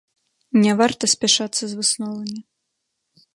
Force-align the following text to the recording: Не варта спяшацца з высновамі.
Не 0.63 0.71
варта 0.79 1.09
спяшацца 1.13 1.63
з 1.75 1.79
высновамі. 1.83 2.39